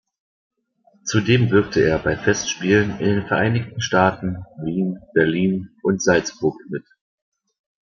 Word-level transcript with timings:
Zudem 1.03 1.51
wirkte 1.51 1.81
er 1.83 1.99
bei 1.99 2.17
Festspielen, 2.17 2.99
in 2.99 3.07
den 3.17 3.27
Vereinigten 3.27 3.81
Staaten, 3.81 4.37
Wien, 4.65 4.97
Berlin 5.13 5.75
und 5.83 6.01
Salzburg 6.01 6.55
mit. 6.69 6.81